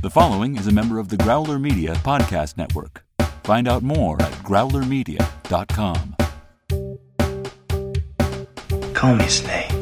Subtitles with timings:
[0.00, 3.04] The following is a member of the Growler Media Podcast Network.
[3.42, 6.14] Find out more at growlermedia.com.
[8.94, 9.77] Call me Snake.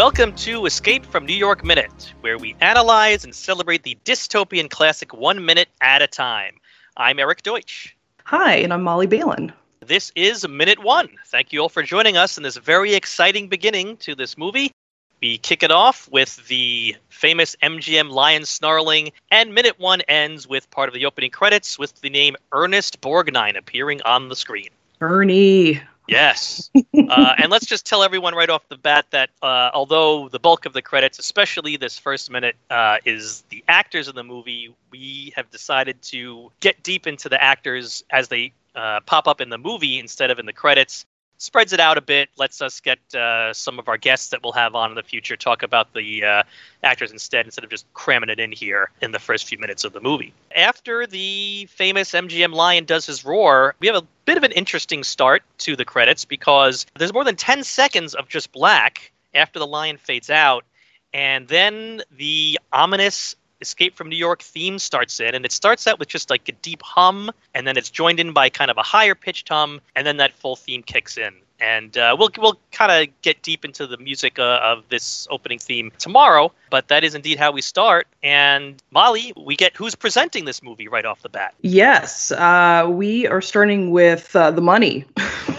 [0.00, 5.12] Welcome to Escape from New York Minute, where we analyze and celebrate the dystopian classic
[5.12, 6.54] one minute at a time.
[6.96, 7.94] I'm Eric Deutsch.
[8.24, 9.52] Hi, and I'm Molly Balin.
[9.80, 11.10] This is Minute One.
[11.26, 14.72] Thank you all for joining us in this very exciting beginning to this movie.
[15.20, 20.70] We kick it off with the famous MGM lion snarling, and Minute One ends with
[20.70, 24.70] part of the opening credits with the name Ernest Borgnine appearing on the screen.
[25.02, 25.82] Ernie.
[26.10, 26.70] Yes.
[27.08, 30.66] uh, and let's just tell everyone right off the bat that uh, although the bulk
[30.66, 35.32] of the credits, especially this first minute, uh, is the actors in the movie, we
[35.36, 39.58] have decided to get deep into the actors as they uh, pop up in the
[39.58, 41.06] movie instead of in the credits.
[41.40, 44.52] Spreads it out a bit, lets us get uh, some of our guests that we'll
[44.52, 46.42] have on in the future talk about the uh,
[46.84, 49.94] actors instead, instead of just cramming it in here in the first few minutes of
[49.94, 50.34] the movie.
[50.54, 55.02] After the famous MGM lion does his roar, we have a bit of an interesting
[55.02, 59.66] start to the credits because there's more than 10 seconds of just black after the
[59.66, 60.66] lion fades out,
[61.14, 65.98] and then the ominous Escape from New York theme starts in, and it starts out
[65.98, 68.82] with just like a deep hum, and then it's joined in by kind of a
[68.82, 71.34] higher pitched hum, and then that full theme kicks in.
[71.60, 75.58] And uh, we'll we'll kind of get deep into the music uh, of this opening
[75.58, 78.06] theme tomorrow, but that is indeed how we start.
[78.22, 81.54] And Molly, we get who's presenting this movie right off the bat.
[81.60, 85.04] Yes, uh, we are starting with uh, the money.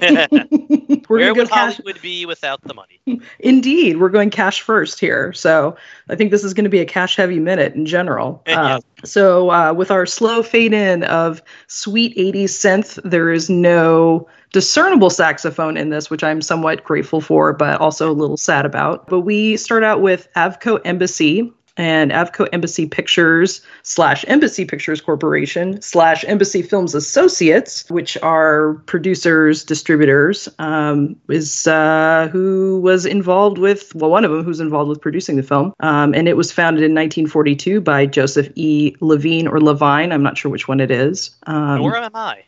[1.08, 1.76] Where would cash.
[1.76, 3.00] Hollywood be without the money?
[3.40, 5.32] Indeed, we're going cash first here.
[5.32, 5.76] So
[6.08, 8.42] I think this is going to be a cash heavy minute in general.
[8.60, 14.28] Uh, so uh, with our slow fade in of sweet 80s synth, there is no
[14.52, 19.06] discernible saxophone in this, which I'm somewhat grateful for, but also a little sad about.
[19.06, 21.52] But we start out with Avco Embassy.
[21.80, 29.64] And Avco Embassy Pictures slash Embassy Pictures Corporation slash Embassy Films Associates, which are producers,
[29.64, 35.00] distributors, um, is uh, who was involved with, well, one of them who's involved with
[35.00, 35.72] producing the film.
[35.80, 38.94] Um, and it was founded in 1942 by Joseph E.
[39.00, 40.12] Levine or Levine.
[40.12, 41.30] I'm not sure which one it is.
[41.46, 42.44] Um, Nor am I.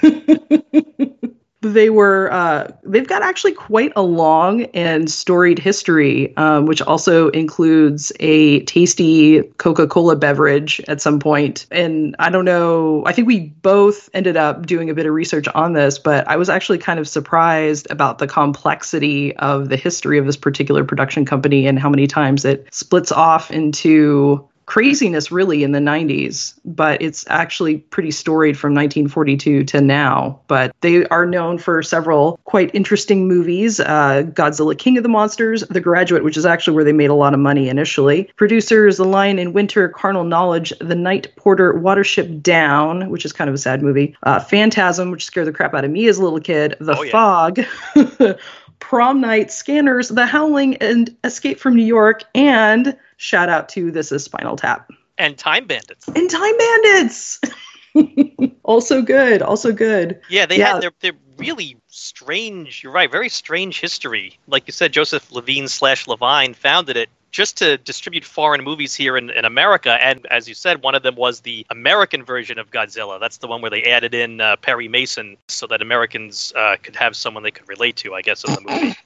[1.72, 7.28] they were uh, they've got actually quite a long and storied history um, which also
[7.30, 11.66] includes a tasty coca-cola beverage at some point.
[11.70, 15.48] And i don't know i think we both ended up doing a bit of research
[15.48, 20.18] on this but i was actually kind of surprised about the complexity of the history
[20.18, 25.62] of this particular production company and how many times it splits off into craziness really
[25.62, 30.40] in the 90s, but it's actually pretty storied from 1942 to now.
[30.48, 35.62] But they are known for several quite interesting movies uh, Godzilla King of the Monsters,
[35.70, 38.30] The Graduate, which is actually where they made a lot of money initially.
[38.36, 43.48] Producers The Lion in Winter, Carnal Knowledge, The Night Porter, Watership Down, which is kind
[43.48, 46.22] of a sad movie, uh, Phantasm, which scared the crap out of me as a
[46.22, 47.10] little kid, The Oh, yeah.
[47.12, 47.60] Fog.
[48.80, 54.12] Prom Night, Scanners, The Howling, and Escape from New York, and shout out to This
[54.12, 54.90] Is Spinal Tap.
[55.16, 56.06] And Time Bandits.
[56.08, 57.40] And Time Bandits!
[58.64, 60.20] also good, also good.
[60.28, 60.74] Yeah, they Yeah.
[60.74, 62.82] had their their really strange.
[62.82, 64.38] You're right, very strange history.
[64.46, 69.16] Like you said, Joseph Levine slash Levine founded it just to distribute foreign movies here
[69.16, 69.98] in, in America.
[70.00, 73.18] And as you said, one of them was the American version of Godzilla.
[73.18, 76.94] That's the one where they added in uh, Perry Mason so that Americans uh, could
[76.94, 78.14] have someone they could relate to.
[78.14, 78.94] I guess in the movie.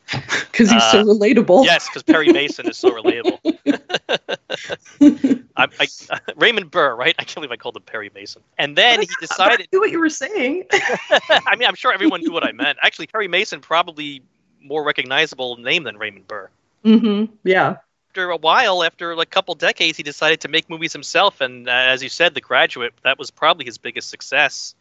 [0.51, 1.65] Because he's so Uh, relatable.
[1.65, 3.39] yes, because Perry Mason is so relatable.
[5.57, 7.15] I, I, Raymond Burr, right?
[7.19, 8.43] I can't believe I called him Perry Mason.
[8.59, 9.69] And then he But I decided.
[9.73, 10.65] knew what you were saying.
[10.73, 12.79] I mean, I'm sure everyone knew what I meant.
[12.83, 14.23] Actually, Perry Mason probably
[14.63, 16.49] more recognizable name than Raymond Burr.
[16.85, 17.33] Mm-hmm.
[17.45, 17.77] Yeah.
[18.19, 21.71] After a while, after a couple decades, he decided to make movies himself, and uh,
[21.71, 24.75] as you said, The Graduate that was probably his biggest success.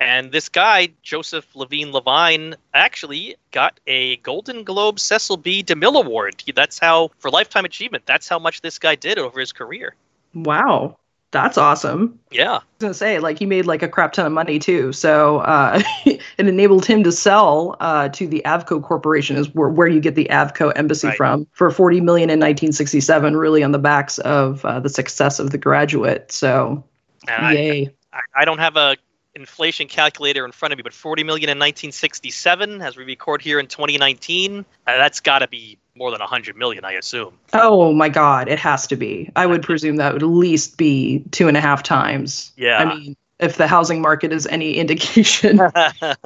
[0.00, 5.62] And this guy, Joseph Levine Levine, actually got a Golden Globe Cecil B.
[5.62, 6.42] DeMille Award.
[6.54, 9.94] That's how, for lifetime achievement, that's how much this guy did over his career.
[10.32, 10.96] Wow.
[11.30, 12.18] That's awesome.
[12.30, 12.52] Yeah.
[12.52, 14.92] I was gonna say, like he made like a crap ton of money too.
[14.92, 19.88] So uh, it enabled him to sell uh, to the Avco Corporation, is where, where
[19.88, 21.16] you get the Avco embassy Right.
[21.16, 25.50] from, for 40 million in 1967, really on the backs of uh, the success of
[25.50, 26.32] The Graduate.
[26.32, 26.82] So
[27.28, 27.90] And I, yay.
[28.12, 28.96] I, I don't have a
[29.38, 33.58] inflation calculator in front of me, but 40 million in 1967, as we record here
[33.58, 37.34] in 2019, uh, that's got to be more than 100 million, I assume.
[37.52, 39.30] Oh my God, it has to be.
[39.36, 42.52] I would presume that would at least be two and a half times.
[42.56, 42.78] Yeah.
[42.78, 46.24] I mean, if the housing market is any indication, I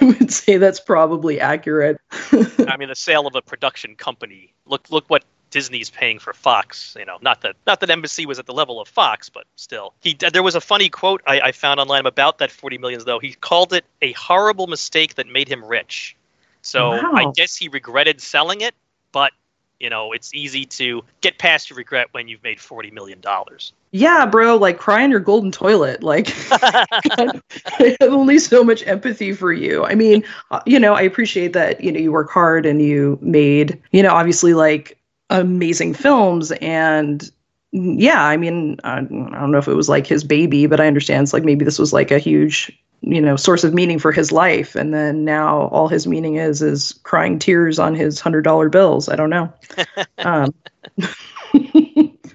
[0.00, 1.98] would say that's probably accurate.
[2.32, 4.54] I mean, the sale of a production company.
[4.66, 6.96] Look, look what Disney's paying for Fox.
[6.98, 9.94] You know, not that not that Embassy was at the level of Fox, but still.
[10.00, 13.18] He there was a funny quote I, I found online about that 40 millions though.
[13.18, 16.16] He called it a horrible mistake that made him rich.
[16.62, 17.12] So Wow.
[17.14, 18.74] I guess he regretted selling it,
[19.12, 19.32] but
[19.80, 23.72] you know, it's easy to get past your regret when you've made 40 million dollars.
[23.92, 26.02] yeah, bro, like cry in your golden toilet.
[26.02, 29.84] Like, I have only so much empathy for you.
[29.84, 33.18] I mean, uh, you know, I appreciate that, you know, you work hard and you
[33.22, 34.98] made, you know, obviously like
[35.30, 37.30] amazing films and
[37.72, 40.86] yeah, I mean, I, I don't know if it was like his baby, but I
[40.86, 44.10] understand it's like maybe this was like a huge, you know, source of meaning for
[44.10, 44.74] his life.
[44.74, 49.08] And then now all his meaning is, is crying tears on his hundred dollar bills.
[49.08, 49.52] I don't know.
[50.18, 50.52] um,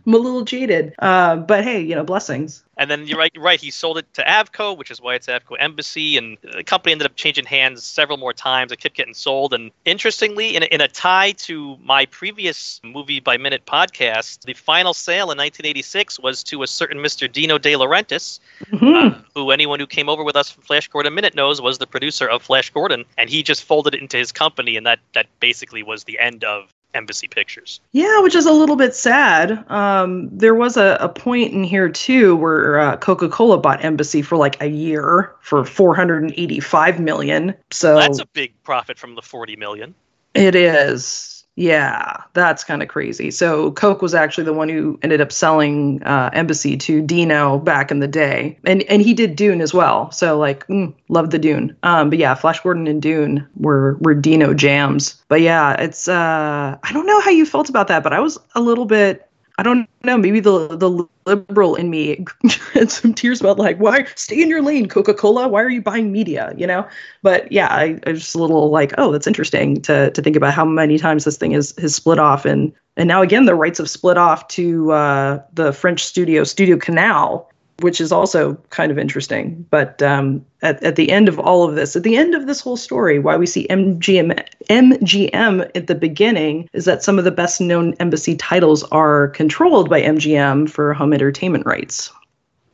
[0.06, 2.64] I'm a little jaded, uh, but hey, you know, blessings.
[2.78, 3.32] And then you're right.
[3.34, 3.60] You're right.
[3.60, 7.06] He sold it to Avco, which is why it's Avco Embassy, and the company ended
[7.06, 8.72] up changing hands several more times.
[8.72, 9.54] It kept getting sold.
[9.54, 14.54] And interestingly, in a, in a tie to my previous movie by minute podcast, the
[14.54, 17.32] final sale in 1986 was to a certain Mr.
[17.32, 18.40] Dino De Laurentiis,
[18.72, 19.14] Mhm.
[19.14, 21.88] uh, who anyone who came over with us from Flash Gordon Minute knows was the
[21.88, 25.28] producer of Flash Gordon, and he just folded it into his company, and that that
[25.40, 27.82] basically was the end of Embassy Pictures.
[27.92, 29.70] Yeah, which is a little bit sad.
[29.70, 34.22] Um, there was a, a point in here too where uh, Coca Cola bought Embassy
[34.22, 37.54] for like a year for 485 million.
[37.72, 39.94] So That's a big profit from the 40 million.
[40.34, 41.35] it is.
[41.58, 43.32] Yeah, that's kind of crazy.
[43.32, 47.92] So Coke was actually the one who ended up selling uh, Embassy to Dino back
[47.92, 50.12] in the day, and and he did Dune as well.
[50.12, 51.74] So like, mm, love the Dune.
[51.84, 55.24] Um, but yeah, Flash Gordon and Dune were were Dino jams.
[55.30, 58.38] But yeah, it's uh, I don't know how you felt about that, but I was
[58.56, 59.25] a little bit.
[59.58, 60.18] I don't know.
[60.18, 62.26] Maybe the the liberal in me
[62.74, 65.48] had some tears about like, why stay in your lane, Coca Cola?
[65.48, 66.54] Why are you buying media?
[66.58, 66.88] You know.
[67.24, 70.36] But yeah, I, I was just a little like, oh, that's interesting to to think
[70.36, 73.56] about how many times this thing is has split off, and and now again the
[73.56, 77.50] rights have split off to uh, the French studio Studio Canal,
[77.80, 79.66] which is also kind of interesting.
[79.70, 82.62] But um, at at the end of all of this, at the end of this
[82.62, 84.40] whole story, why we see MGM
[84.70, 89.90] MGM at the beginning is that some of the best known embassy titles are controlled
[89.90, 92.12] by MGM for home entertainment rights.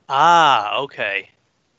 [0.09, 1.29] Ah, okay.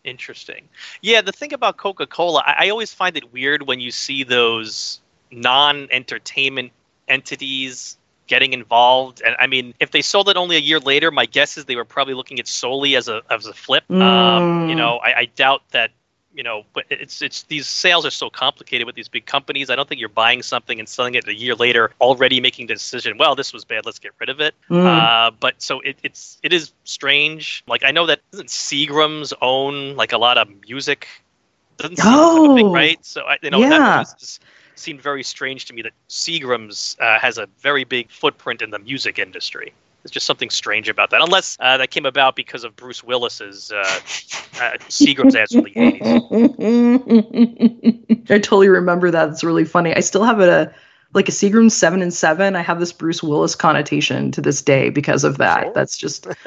[0.05, 0.69] Interesting.
[1.01, 4.25] Yeah, the thing about Coca Cola, I, I always find it weird when you see
[4.25, 6.73] those non entertainment
[7.09, 7.97] entities
[8.33, 9.17] getting involved.
[9.27, 11.77] And I mean, if they sold it only a year later, my guess is they
[11.83, 13.85] were probably looking at solely as a as a flip.
[14.01, 14.79] Um, you Mm.
[14.81, 15.91] know, I, I doubt that.
[16.35, 19.69] You know, but it's it's these sales are so complicated with these big companies.
[19.71, 22.75] I don't think you're buying something and selling it a year later, already making the
[22.75, 23.19] decision.
[23.19, 23.85] Well, this was bad.
[23.85, 24.55] Let's get rid of it.
[24.71, 24.87] Mm.
[24.87, 27.63] Uh, but so it, it's it is strange.
[27.73, 31.07] Like I know that doesn't Seagram's own like a lot of music.
[31.79, 32.99] Doesn't Oh, right?
[33.05, 33.99] So I, you know that yeah.
[33.99, 34.43] was just
[34.79, 38.79] seemed very strange to me that Seagram's uh, has a very big footprint in the
[38.79, 39.73] music industry.
[40.03, 43.71] There's just something strange about that, unless uh, that came about because of Bruce Willis's
[43.71, 46.01] uh, uh, Seagram's ads from the 80s.
[48.31, 49.29] I totally remember that.
[49.29, 49.95] It's really funny.
[49.95, 50.75] I still have a
[51.15, 52.57] like a Seagram seven and seven.
[52.57, 55.65] I have this Bruce Willis connotation to this day because of that.
[55.65, 55.73] Sure.
[55.73, 56.27] That's just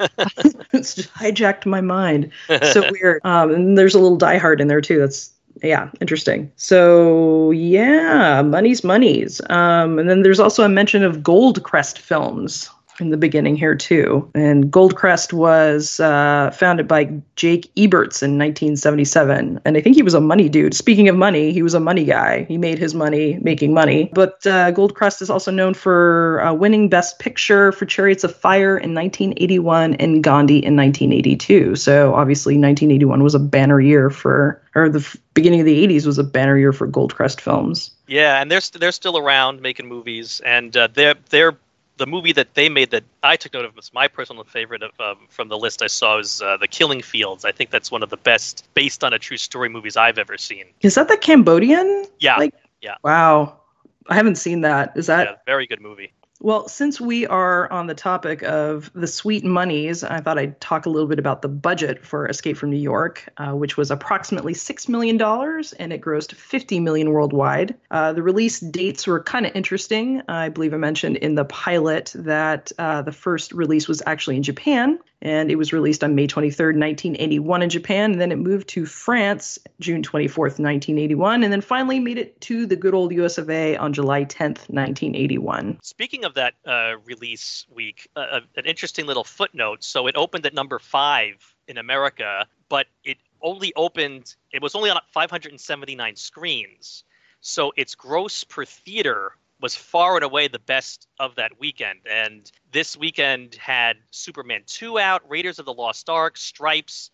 [0.72, 2.30] it's just hijacked my mind.
[2.72, 3.20] So weird.
[3.24, 4.98] Um, and there's a little Die Hard in there too.
[4.98, 5.30] That's
[5.62, 6.50] yeah, interesting.
[6.56, 9.40] So yeah, money's money's.
[9.50, 14.30] Um, and then there's also a mention of Goldcrest Films in the beginning here too.
[14.34, 20.14] And Goldcrest was uh, founded by Jake Eberts in 1977, and I think he was
[20.14, 20.74] a money dude.
[20.74, 22.44] Speaking of money, he was a money guy.
[22.44, 24.10] He made his money making money.
[24.12, 28.76] But uh, Goldcrest is also known for uh, winning Best Picture for Chariots of Fire
[28.76, 31.76] in 1981 and Gandhi in 1982.
[31.76, 36.18] So obviously, 1981 was a banner year for, or the beginning of the 80s was
[36.18, 37.90] a banner year for Goldcrest films.
[38.06, 41.56] Yeah, and they're st- they're still around making movies, and uh, they're
[41.98, 44.90] the movie that they made that I took note of was my personal favorite of,
[45.00, 47.44] um, from the list I saw is uh, The Killing Fields.
[47.44, 50.36] I think that's one of the best based on a true story movies I've ever
[50.36, 50.66] seen.
[50.82, 52.04] Is that the Cambodian?
[52.18, 52.96] Yeah, Like- yeah.
[53.02, 53.60] Wow.
[54.08, 54.92] I haven't seen that.
[54.96, 56.12] Is that yeah, very good movie.
[56.40, 60.86] Well, since we are on the topic of the sweet monies, I thought I'd talk
[60.86, 64.52] a little bit about the budget for Escape from New York, uh, which was approximately
[64.52, 67.74] $6 million and it grossed 50 million worldwide.
[67.90, 70.22] Uh, the release dates were kind of interesting.
[70.28, 74.42] I believe I mentioned in the pilot that uh, the first release was actually in
[74.42, 78.68] Japan and it was released on May 23rd, 1981 in Japan, and then it moved
[78.68, 83.38] to France June 24th, 1981, and then finally made it to the good old US
[83.38, 85.78] of A on July 10th, 1981.
[85.82, 89.82] Speaking of that uh, release week, uh, uh, an interesting little footnote.
[89.82, 91.36] So it opened at number five
[91.68, 97.04] in America, but it only opened, it was only on 579 screens.
[97.40, 102.00] So its gross per theater was far and away the best of that weekend.
[102.10, 107.10] And this weekend had Superman 2 out, Raiders of the Lost Ark, Stripes,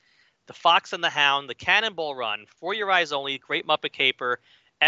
[0.46, 4.40] The Fox and the Hound, The Cannonball Run, For Your Eyes Only, Great Muppet Caper,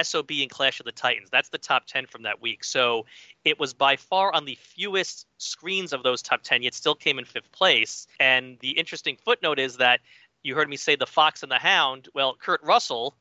[0.02, 1.28] SOB, and Clash of the Titans.
[1.30, 2.64] That's the top 10 from that week.
[2.64, 3.06] So
[3.44, 7.18] it was by far on the fewest screens of those top 10, yet still came
[7.18, 8.06] in fifth place.
[8.18, 10.00] And the interesting footnote is that
[10.42, 12.08] you heard me say The Fox and the Hound.
[12.14, 13.14] Well, Kurt Russell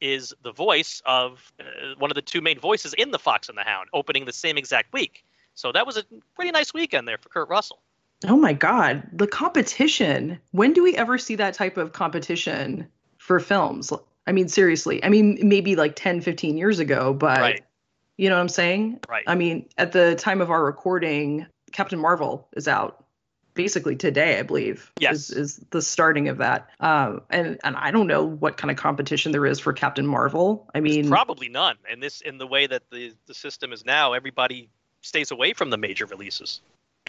[0.00, 3.58] is the voice of uh, one of the two main voices in The Fox and
[3.58, 5.24] the Hound, opening the same exact week.
[5.54, 7.80] So that was a pretty nice weekend there for Kurt Russell.
[8.26, 10.38] Oh my God, the competition.
[10.52, 12.86] When do we ever see that type of competition
[13.18, 13.92] for films?
[14.30, 15.02] I mean, seriously.
[15.02, 17.64] I mean, maybe like 10, 15 years ago, but Right.
[18.16, 19.00] you know what I'm saying?
[19.08, 19.24] Right.
[19.26, 23.06] I mean, at the time of our recording, Captain Marvel is out
[23.54, 24.92] basically today, I believe.
[25.00, 25.16] Yes.
[25.16, 26.70] Is, is the starting of that.
[26.78, 30.70] Um, and, and I don't know what kind of competition there is for Captain Marvel.
[30.76, 31.76] I mean, Probably none.
[31.90, 34.68] And this, in the way that the, the system is now, everybody
[35.00, 36.60] stays away from the major releases.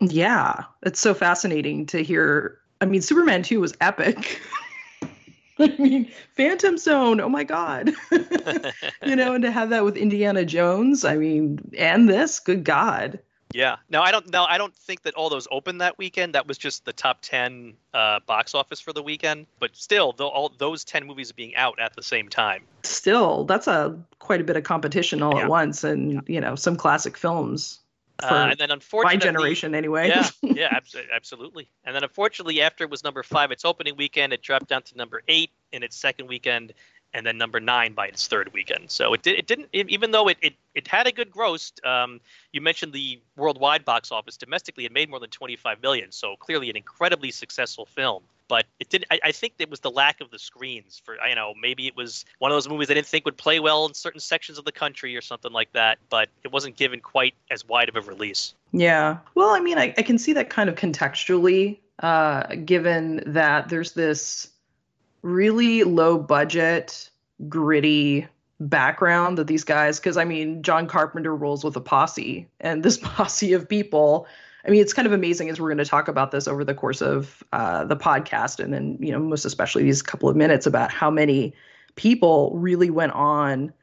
[0.02, 2.58] Yeah, it's so fascinating to hear.
[2.82, 4.42] I mean, Superman 2 was epic.
[5.60, 7.92] I mean, Phantom Zone, oh my God.
[9.06, 13.20] you know, and to have that with Indiana Jones, I mean, and this, good God.
[13.54, 13.76] Yeah.
[13.90, 14.32] Now I don't.
[14.32, 16.36] Now I don't think that all those opened that weekend.
[16.36, 19.46] That was just the top ten uh, box office for the weekend.
[19.60, 22.64] But still, though, all those ten movies being out at the same time.
[22.84, 25.42] Still, that's a quite a bit of competition all Yeah.
[25.44, 27.81] at once, and you know, some classic films
[28.24, 30.08] Uh, and then unfortunately, my generation, anyway.
[30.08, 31.70] yeah, yeah, abs- absolutely.
[31.86, 34.98] And then unfortunately, after it was number five, its opening weekend, it dropped down to
[34.98, 36.74] number eight in its second weekend,
[37.14, 38.90] and then number nine by its third weekend.
[38.92, 39.38] So it did.
[39.38, 39.70] It didn't.
[39.74, 41.72] It, even though it, it it had a good gross.
[41.84, 42.22] Um,
[42.54, 44.38] you mentioned the worldwide box office.
[44.38, 46.12] Domestically, it made more than twenty five million.
[46.12, 48.24] So clearly, an incredibly successful film.
[48.52, 49.06] But it did.
[49.10, 51.02] I, I think it was the lack of the screens.
[51.06, 53.62] For you know, maybe it was one of those movies I didn't think would play
[53.62, 56.00] well in certain sections of the country or something like that.
[56.10, 58.54] But it wasn't given quite as wide of a release.
[58.74, 59.20] Yeah.
[59.36, 63.94] Well, I mean, I, I can see that kind of contextually, uh, given that there's
[63.94, 64.50] this
[65.22, 67.10] really low budget,
[67.48, 68.28] gritty
[68.60, 72.98] background that these guys, because I mean, John Carpenter rolls with a posse, and this
[73.02, 74.28] posse of people.
[74.66, 76.74] I mean, it's kind of amazing as we're going to talk about this over the
[76.74, 80.66] course of uh, the podcast, and then you know, most especially these couple of minutes
[80.66, 81.54] about how many
[81.96, 83.74] people really went on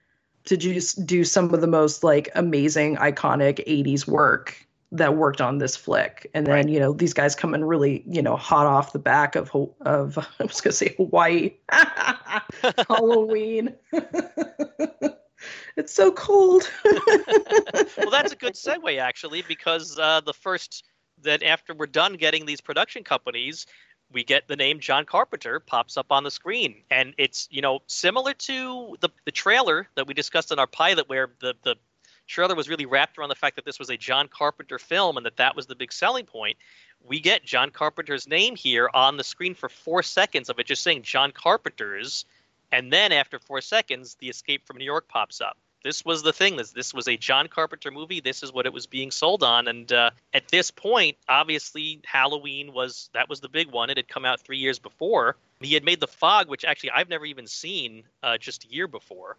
[0.44, 5.58] to just do some of the most like amazing, iconic '80s work that worked on
[5.58, 6.30] this flick.
[6.32, 6.68] And then Right.
[6.68, 9.50] you know, these guys come in really, you know, hot off the back of
[9.82, 11.54] of I was going to say Hawaii,
[12.88, 13.74] Halloween.
[15.78, 16.68] it's so cold.
[16.84, 20.84] well, that's a good segue actually, because uh, the first
[21.22, 23.64] that after we're done getting these production companies,
[24.12, 27.78] we get the name John Carpenter pops up on the screen, and it's you know
[27.86, 31.76] similar to the the trailer that we discussed in our pilot, where the the
[32.26, 35.24] trailer was really wrapped around the fact that this was a John Carpenter film and
[35.24, 36.58] that that was the big selling point.
[37.02, 40.82] We get John Carpenter's name here on the screen for four seconds of it just
[40.82, 42.24] saying John Carpenter's,
[42.72, 46.32] and then after four seconds, the Escape from New York pops up this was the
[46.32, 46.56] thing.
[46.56, 48.20] This this was a John Carpenter movie.
[48.20, 49.68] This is what it was being sold on.
[49.68, 53.90] And uh, at this point, obviously, Halloween was that was the big one.
[53.90, 55.36] It had come out three years before.
[55.60, 58.88] He had made The Fog, which actually I've never even seen, uh, just a year
[58.88, 59.36] before.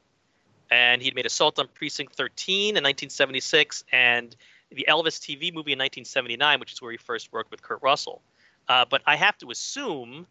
[0.71, 4.35] And he'd made Assault on Precinct 13 in 1976, and
[4.71, 8.21] the Elvis TV movie in 1979, which is where he first worked with Kurt Russell.
[8.67, 10.27] Uh, but I have to assume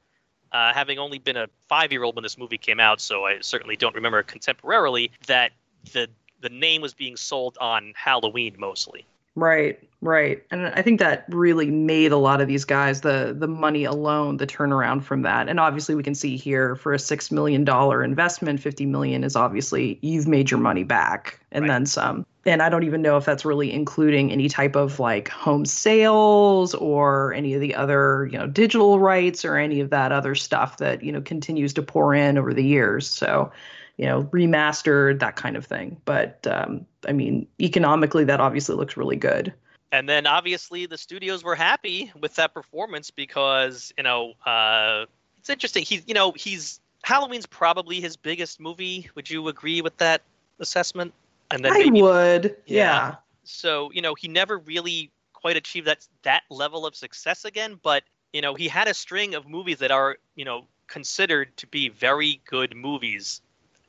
[0.53, 3.41] uh, having only been a five year old when this movie came out, so I
[3.41, 5.53] certainly don't remember contemporarily, that
[5.93, 6.09] the
[6.41, 9.07] the name was being sold on Halloween mostly.
[9.35, 10.43] Right, right.
[10.51, 14.39] And I think that really made a lot of these guys the the money alone,
[14.39, 15.49] the turnaround from that.
[15.49, 19.37] And obviously we can see here for a 6 million dollar investment, 50 million is
[19.37, 21.69] obviously you've made your money back and Right.
[21.69, 22.27] then some.
[22.47, 26.75] And I don't even know if that's really including any type of like home sales
[26.75, 30.79] or any of the other, you know, digital rights or any of that other stuff
[30.79, 33.09] that, you know, continues to pour in over the years.
[33.09, 33.53] So,
[33.99, 36.01] you know, remastered, that kind of thing.
[36.05, 39.53] But um, I mean, economically, that obviously looks really good.
[39.93, 45.07] And then obviously the studios were happy with that performance because you know uh,
[45.39, 45.85] it's interesting.
[45.85, 49.11] He's you know he's Halloween's probably his biggest movie.
[49.15, 50.23] Would you agree with that
[50.61, 51.13] assessment?
[51.51, 52.77] And then I maybe would, Yeah.
[52.77, 53.15] yeah.
[53.45, 58.03] so you know he never really quite achieved that that level of success again but
[58.33, 61.89] you know, he had a string of movies that are, you know, considered to be
[61.89, 63.41] very good movies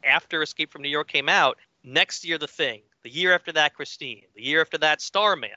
[0.03, 1.57] after Escape from New York came out.
[1.83, 2.81] Next year, The Thing.
[3.03, 4.23] The year after that, Christine.
[4.35, 5.51] The year after that, Starman.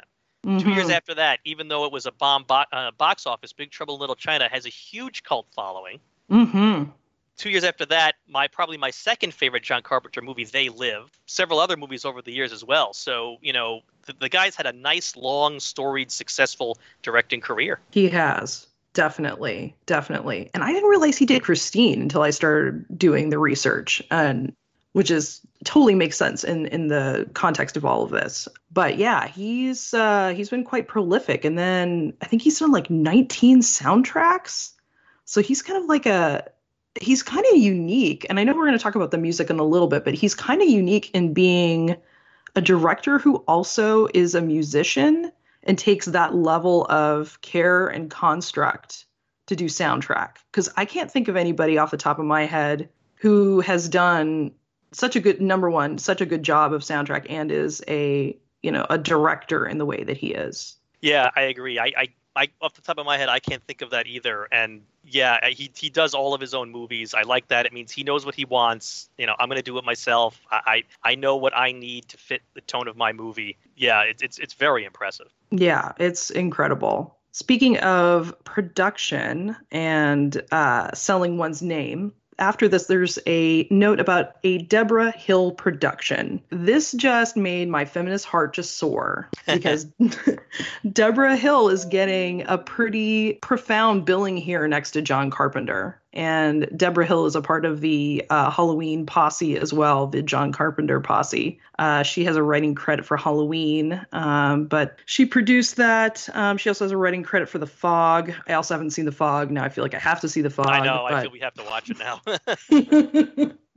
[0.46, 0.58] Mm-hmm.
[0.58, 3.70] Two years after that, even though it was a bomb bo- uh, box office, Big
[3.70, 6.00] Trouble in Little China has a huge cult following.
[6.30, 6.90] Mm-hmm.
[7.36, 11.16] Two years after that, my probably my second favorite John Carpenter movie, They Live.
[11.26, 12.92] Several other movies over the years as well.
[12.92, 17.80] So you know, the, the guy's had a nice, long, storied, successful directing career.
[17.90, 18.66] He has.
[18.94, 20.50] Definitely, definitely.
[20.52, 24.54] And I didn't realize he did Christine until I started doing the research, and
[24.92, 28.48] which is totally makes sense in in the context of all of this.
[28.70, 32.90] But yeah, he's uh, he's been quite prolific, and then I think he's done like
[32.90, 34.72] 19 soundtracks.
[35.24, 36.50] So he's kind of like a
[37.00, 39.58] he's kind of unique, and I know we're going to talk about the music in
[39.58, 41.96] a little bit, but he's kind of unique in being
[42.54, 45.32] a director who also is a musician
[45.64, 49.06] and takes that level of care and construct
[49.46, 52.88] to do soundtrack because i can't think of anybody off the top of my head
[53.16, 54.52] who has done
[54.92, 58.70] such a good number one such a good job of soundtrack and is a you
[58.70, 61.78] know a director in the way that he is Yeah, I agree.
[61.78, 64.48] I, I, I off the top of my head, I can't think of that either.
[64.50, 67.14] And yeah, he he does all of his own movies.
[67.14, 67.66] I like that.
[67.66, 69.10] It means he knows what he wants.
[69.18, 70.40] You know, I'm to do it myself.
[70.50, 73.58] I, I I know what I need to fit the tone of my movie.
[73.76, 75.28] Yeah, it's it's it's very impressive.
[75.50, 82.12] yeah it's incredible speaking of production and uh, selling one's name
[82.42, 86.42] after this, there's a note about a Debra Hill production.
[86.50, 89.86] This just made my feminist heart just soar because
[90.92, 96.01] Debra Hill is getting a pretty profound billing here next to John Carpenter.
[96.12, 100.52] And Debra Hill is a part of the uh, Halloween posse as well, the John
[100.52, 101.58] Carpenter posse.
[101.78, 106.28] Uh, she has a writing credit for Halloween, um, but she produced that.
[106.34, 108.32] Um, she also has a writing credit for The Fog.
[108.46, 109.50] I also haven't seen The Fog.
[109.50, 110.68] Now I feel like I have to see The Fog.
[110.68, 111.06] I know.
[111.06, 112.20] I feel we have to watch it now.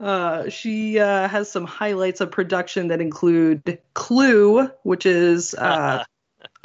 [0.00, 6.04] uh, she uh, has some highlights of production that include Clue, which is uh,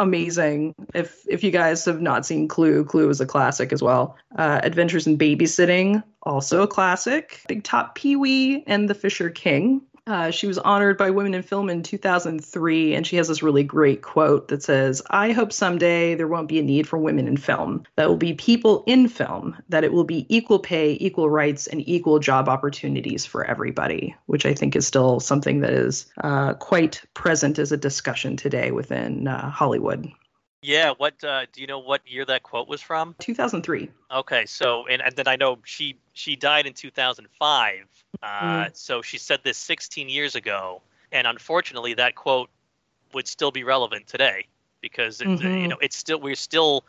[0.01, 0.75] amazing.
[0.93, 4.17] If if you guys have not seen Clue, Clue is a classic as well.
[4.37, 7.41] Uh, Adventures in Babysitting, also a classic.
[7.47, 9.81] Big Top Pee Wee and The Fisher King.
[10.07, 13.63] Uh, she was honored by Women in Film in 2003, and she has this really
[13.63, 17.37] great quote that says, I hope someday there won't be a need for women in
[17.37, 17.83] film.
[17.97, 21.87] That will be people in film, that it will be equal pay, equal rights, and
[21.87, 27.03] equal job opportunities for everybody, which I think is still something that is uh, quite
[27.13, 30.11] present as a discussion today within uh, Hollywood.
[30.61, 30.93] Yeah.
[30.97, 31.79] What uh, do you know?
[31.79, 33.15] What year that quote was from?
[33.19, 33.89] 2003.
[34.11, 37.87] Okay, so and, and then I know she she died in 2005.
[38.21, 42.49] Uh, So she said this 16 years ago, and unfortunately, that quote
[43.13, 44.47] would still be relevant today
[44.81, 45.61] because it, Mhm.
[45.61, 46.85] you know it's still we're still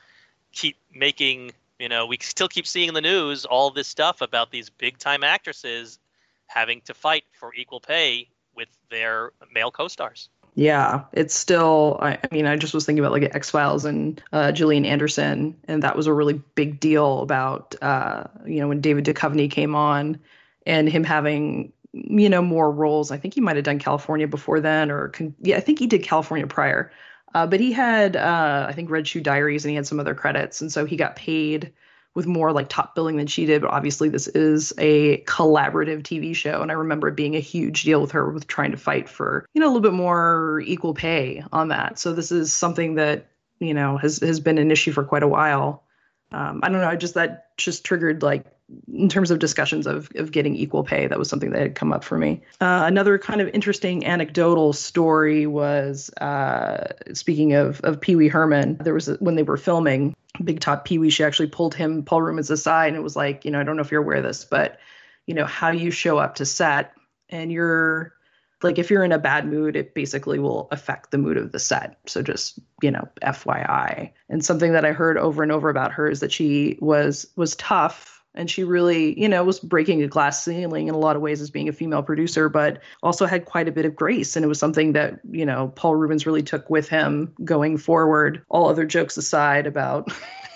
[0.53, 4.51] keep making you know we still keep seeing in the news all this stuff about
[4.51, 5.99] these big time actresses
[6.47, 10.29] having to fight for equal pay with their male co-stars.
[10.55, 11.99] Yeah, it's still.
[12.03, 15.57] I, I mean, I just was thinking about like X Files and uh, Gillian Anderson,
[15.67, 19.75] and that was a really big deal about uh, you know when David Duchovny came
[19.75, 20.21] on,
[20.67, 23.11] and him having you know more roles.
[23.11, 25.87] I think he might have done Kalifornia before then, or con- yeah, I think he
[25.87, 26.93] did Kalifornia prior.
[27.35, 30.15] Uh, but he had uh, I think Red Shoe Diaries, and he had some other
[30.15, 31.73] credits, and so he got paid
[32.15, 33.63] with more like top billing than she did.
[33.63, 37.83] But obviously, this is a collaborative TV show, and I remember it being a huge
[37.85, 40.95] deal with her with trying to fight for you know a little bit more equal
[40.95, 41.99] pay on that.
[41.99, 45.29] So this is something that you know has has been an issue for quite a
[45.29, 45.85] while.
[46.33, 46.89] Um, I don't know.
[46.89, 48.47] I just that just triggered like
[48.93, 51.07] in terms of discussions of of getting equal pay.
[51.07, 52.43] That was something that had come up for me.
[52.61, 58.79] Uh, another kind of interesting anecdotal story was uh, speaking of of Pee Wee Herman.
[58.79, 62.03] There was a, when they were filming Big Top Pee Wee, she actually pulled him
[62.03, 64.17] Paul Reubens aside and it was like, you know, I don't know if you're aware
[64.17, 64.79] of this, but
[65.27, 66.93] you know how you show up to set
[67.29, 68.15] and you're
[68.63, 71.59] like if you're in a bad mood it basically will affect the mood of the
[71.59, 75.93] set so just you know fyi and something that i heard over and over about
[75.93, 80.09] her is that she was was tough and she really you know was breaking a
[80.09, 83.45] glass ceiling in a lot of ways as being a female producer but also had
[83.45, 86.43] quite a bit of grace and it was something that you know paul reubens really
[86.43, 90.11] took with him going forward all other jokes aside about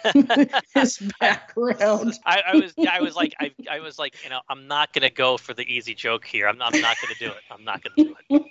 [0.74, 4.66] his background I, I was I was like I, I was like you know I'm
[4.68, 6.48] not gonna go for the easy joke here.
[6.48, 7.42] I'm not, I'm not gonna do it.
[7.50, 8.42] I'm not gonna do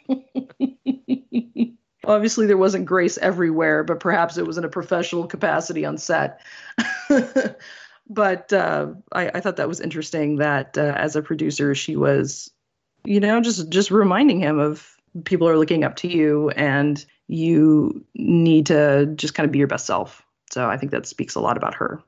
[1.39, 1.73] it.
[2.05, 6.39] Obviously, there wasn't grace everywhere, but perhaps it was in a professional capacity on set.
[8.09, 12.51] But uh, I, I thought that was interesting that uh, as a producer, she was,
[13.03, 18.05] you know, just just reminding him of people are looking up to you, and you
[18.15, 20.23] need to just kind of be your best self.
[20.51, 22.01] So I think that speaks a lot about her.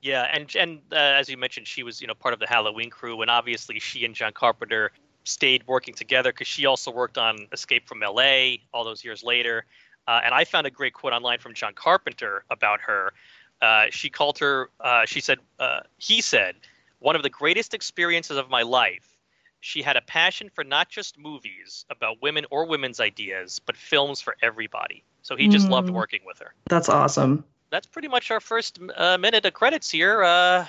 [0.00, 2.90] Yeah, and and uh, as you mentioned, she was you know part of the Halloween
[2.90, 4.92] crew, and obviously she and John Carpenter
[5.24, 8.60] stayed working together because she also worked on Escape from L.A.
[8.72, 9.64] all those years later.
[10.06, 13.14] Uh, and I found a great quote online from John Carpenter about her.
[13.62, 14.70] Uh, she called her.
[14.80, 15.38] Uh, she said.
[15.58, 16.56] Uh, he said,
[16.98, 19.08] "One of the greatest experiences of my life."
[19.60, 24.20] She had a passion for not just movies about women or women's ideas, but films
[24.20, 25.02] for everybody.
[25.22, 25.94] So he just loved Mm.
[25.94, 26.52] working with her.
[26.68, 27.44] That's awesome.
[27.70, 30.22] That's pretty much our first uh, minute of credits here.
[30.22, 30.66] Uh,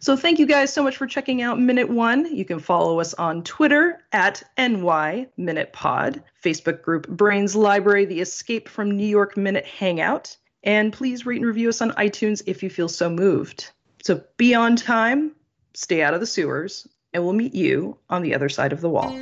[0.00, 2.32] So thank you guys so much for checking out Minute One.
[2.32, 8.20] You can follow us on Twitter at NY Minute Pod, Facebook group Brains Library, the
[8.20, 12.62] Escape from New York Minute Hangout, and please rate and review us on iTunes if
[12.62, 13.70] you feel so moved.
[14.02, 15.32] So be on time,
[15.74, 18.88] stay out of the sewers, and we'll meet you on the other side of the
[18.88, 19.16] wall.